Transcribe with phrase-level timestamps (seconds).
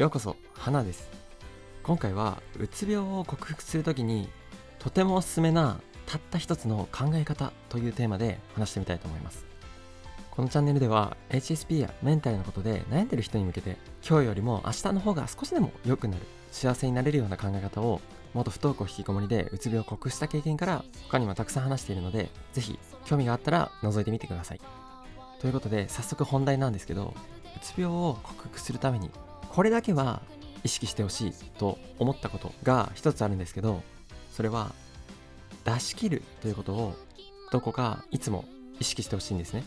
[0.00, 1.10] ようこそ花です。
[1.82, 4.30] 今回はうつ病を克服するときに
[4.78, 9.44] とてもおすすめなたった一つの考え方というテーマで話してみたいと思います。
[10.30, 18.00] このチャンネルでは HSP やメンタルのことで悩んでる人に向けて今日よりも明日の方が少しでも良くなる幸せになれるような考え方を
[18.32, 24.60] 元不登校引きこもりでうつ病を克服した経験から他にもたくさん話しているのでぜひ興味があったら覗いてみてください。
[25.42, 27.12] ということで早速本題なんですけど
[27.54, 29.10] うつ病を克服するために
[29.50, 30.22] これだけは
[30.64, 33.82] 意識してほしいと思ったことが一つあるんですけど
[34.32, 34.72] それは
[35.64, 36.94] 出し切るということを
[37.50, 38.44] どこかいつも
[38.78, 39.64] 意識してほしいんですね。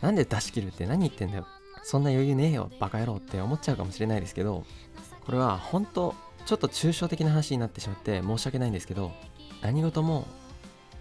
[0.00, 1.46] なんで出し切るって何言ってんだよ。
[1.82, 4.64] そんな余裕ねえよバカ野郎って思っちゃうかもしれないですけど
[5.24, 6.14] これは本当
[6.46, 9.12] ちょっと抽象的な話になってしまって申し訳ないんですけど
[9.62, 10.26] 何事も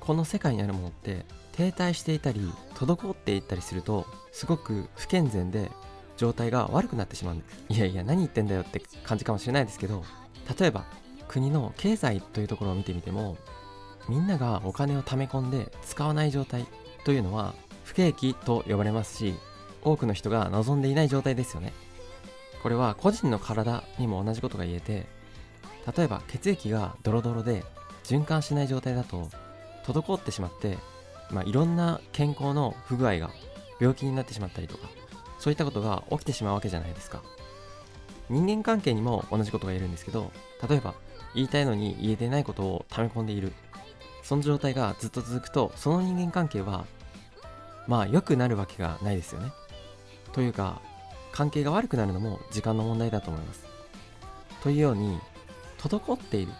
[0.00, 5.70] この世界にあるものって停滞していたり滞っていったりするとすごく不健全で
[6.16, 10.04] 状態が悪くなってしまうんですいやいや何言ってんだよって感じかもしれないですけど
[10.58, 10.84] 例えば
[11.28, 13.36] 国の経済というところを見てみても
[14.08, 16.66] みんながお金を貯め込んで使わない状態
[17.04, 17.54] というのは
[17.84, 19.34] 不景気と呼ばれますし
[19.82, 21.72] 多くの人が望んでいない状態ですよね。
[22.62, 25.06] これは個人の体にも同じことが言えて
[25.96, 27.62] 例えば血液がドロドロで
[28.02, 29.28] 循環しない状態だと
[29.84, 30.78] 滞ってしまって、
[31.30, 33.30] まあ、いろんな健康の不具合が
[33.78, 34.88] 病気になってしまったりとか
[35.38, 37.22] そういったことが起きてしまうわけじゃないですか。
[38.28, 40.32] 人間関係にも同じことが言えるんですけど
[40.68, 40.94] 例えば
[41.36, 43.52] 言いたいのに言えてないことを溜め込んでいる。
[44.22, 46.84] その状態がずっと続くとその人間関係は
[47.86, 49.52] まあ良くなるわけがないですよね。
[50.32, 50.80] というか
[51.30, 53.64] 関係が悪くなるのも時間の問題だと思います。
[54.62, 55.20] というように
[55.78, 56.52] 滞っている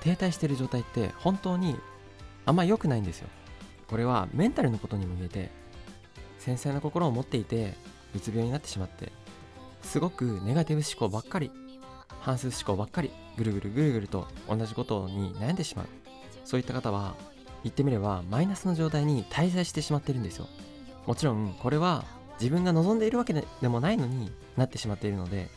[0.00, 1.76] 停滞している状態って本当に
[2.46, 3.28] あんま良くないんですよ。
[3.86, 5.50] これはメンタルのことにも言えて
[6.40, 7.74] 繊細な心を持っていて
[8.14, 9.12] うつ病になってしまって
[9.82, 11.50] すごくネガティブ思考ばっかり
[12.20, 15.86] 反数思考ばっかりぐるぐるぐるぐると同じことに悩んでしまう。
[16.44, 17.16] そういった方は
[17.62, 20.46] 言ってみればマイナスの状態に滞在してしまってるんですよ。
[21.06, 22.04] もちろんこれは
[22.40, 25.48] 自分が望んでいるわけでもないのになってしまっているので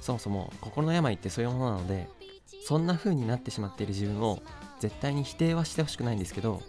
[0.00, 2.08] そもそも心の病ってそういうものなので
[2.64, 4.40] そんな風になってしまっている自分を
[4.80, 6.62] 絶対に否定はしてほしくないんですけど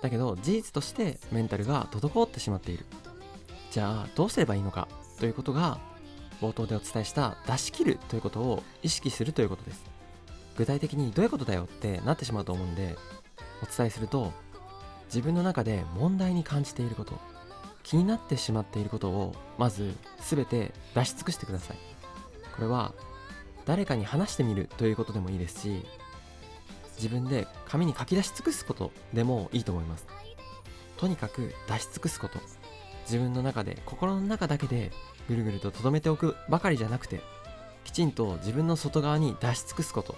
[0.00, 2.86] だけど事実としてメンタルが滞ってしまっている。
[3.72, 4.86] じゃあどうすればいいのか
[5.18, 5.78] ということが
[6.42, 9.82] 冒頭でお伝えした出し切るということを意識するということです。
[10.58, 12.94] 具体的にどういうことだよってなってしまうと思うんで
[13.62, 14.30] お伝えすると
[15.06, 17.18] 自分の中で問題に感じていること
[17.82, 21.78] 気になってしまっていることをまず全て出し尽くしてください。
[22.54, 22.92] これは
[23.64, 25.86] 誰かに話してみるということでもいいですし
[26.96, 30.06] 自分で紙に書き出し尽くすことでもいいと思います。
[30.98, 32.38] とにかく出し尽くすこと。
[33.02, 34.90] 自分の中で心の中だけで
[35.28, 37.20] ぐるぐると留めておくばかりじゃなくて
[37.84, 40.16] きちんと自分の外側に出し尽くすこと。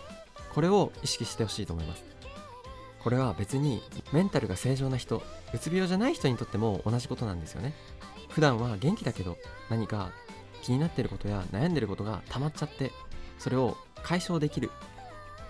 [0.55, 2.05] これを意識してほしいと思います。
[3.03, 7.75] これは別にメンタルが正常な人うつ病じゃない人にとっても同じことなんですよね。
[8.29, 9.37] 普段は元気だけど
[9.69, 10.13] 何か
[10.63, 12.93] 気になってることや悩んでることが溜まっちゃって
[13.39, 14.71] それを解消できる。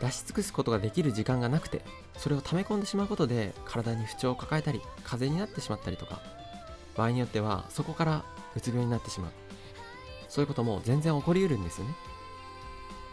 [0.00, 1.82] 出し尽くすことができる時間がなくて
[2.16, 6.20] それを溜め込んでしまうことで体に不調を抱えたり風邪になってしまったりとか
[6.96, 8.24] 場合によってはそこから
[8.54, 9.32] うつ病になってしまう。
[10.28, 11.94] そういうことも全然起こりうるんですよね。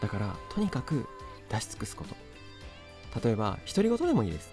[0.00, 1.06] だからとにかく
[1.48, 2.16] 出し尽くすこと。
[3.24, 4.50] 例えば独り言でもいいです。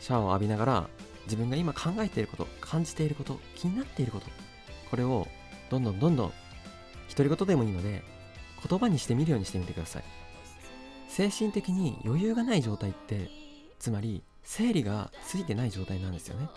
[0.00, 0.88] シャワーを浴びながら
[1.24, 4.26] 自分が今考えていること感じていること気になっていること。
[4.90, 5.26] これを
[5.70, 6.32] どんどんどんどん
[7.08, 8.02] 独り言でもいいので
[8.68, 10.04] 言葉にしてみるようにしてみてください。
[11.08, 13.30] 精神的に余裕がない状態って
[13.78, 16.48] つまり整理がついてない状態なんですよね。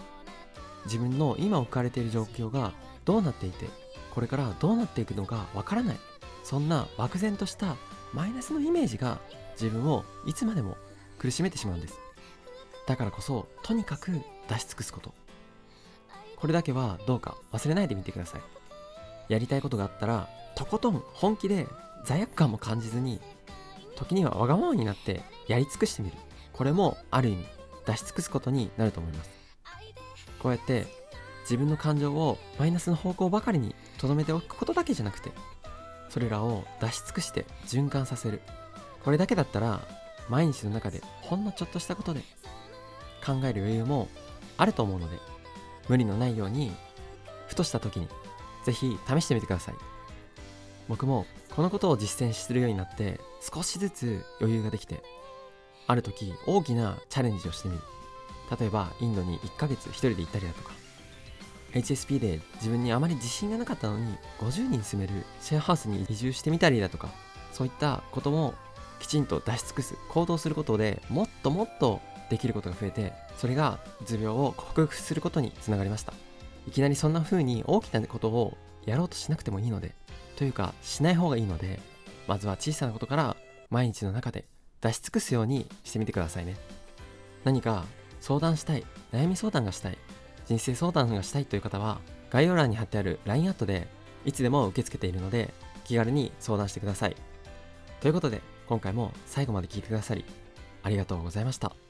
[0.87, 2.73] 自分の今置かれている状況が
[3.05, 3.67] どうなっていて
[4.11, 5.97] これからどうなっていくのかわからない。
[6.43, 7.75] そんな漠然とした
[8.13, 9.19] マイナスのイメージが
[9.59, 10.77] 自分をいつまでも
[11.19, 11.99] 苦しめてしまうんです。
[12.87, 14.11] だからこそとにかく
[14.47, 15.13] 出し尽くすこと。
[16.37, 18.41] これだけはどうか忘れないでみてください。
[19.27, 21.67] やりたいことがあったらとことん本気で
[22.05, 23.19] 罪悪感も感じずに
[23.95, 26.15] 時にはわがままになってやり尽くしてみる。
[26.53, 27.45] これもある意味
[27.85, 29.46] 出し尽くすことになると思います。
[30.41, 30.85] こうやって
[31.43, 35.31] 自分の感情をマイナスの方向ばかりに留めておくことだけじゃなくて
[36.09, 38.41] それらを出し尽くして循環させる。
[39.03, 39.81] これだけだったら
[40.29, 42.21] 毎日の中でほんのちょっとしたことで
[43.25, 44.09] 考える余裕も
[44.57, 45.17] あると思うので
[45.87, 46.73] 無理のないように
[47.47, 48.07] ふとした時に
[48.65, 49.75] ぜひ試してみてください。
[50.89, 51.25] 僕も
[51.55, 55.01] このことを実践するようになって少しずつ余裕ができて
[55.87, 57.81] ある時大きなチャレンジをしてみる。
[58.59, 60.71] 例えばインドに1ヶ月1人で行ったりだとか
[61.73, 67.09] HSP で自分にあまり自信がなかったのに50人住めるシェアハウスに移住してみたりだとか
[67.51, 68.53] そういったことも
[68.99, 76.13] きちんと出し尽くす行動することでもっともっとできることが増えてそれがうつ病を克服することにつながりました。
[76.67, 79.95] いきなりそんな風に大きなことをやろうとしなくてもいいので
[80.35, 81.79] というかしない方がいいので
[82.27, 83.37] まずは小さなことから
[83.69, 84.45] 毎日の中で
[84.81, 86.57] 出し尽くすようにしてみてくださいね。
[87.43, 87.85] 何か
[88.19, 89.97] 相談したい悩み相談がしたい
[90.45, 91.99] 人生相談がしたいという方は
[92.29, 93.87] 概要欄に貼ってある LINE アットで
[94.25, 95.53] いつでも受け付けているので
[95.85, 97.15] 気軽に相談してください。
[98.01, 100.25] ということで今回も最後まで聞いてくださり
[100.83, 101.86] ありがとうございました。